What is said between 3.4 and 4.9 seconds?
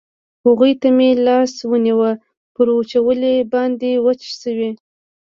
باندې وچه شوې.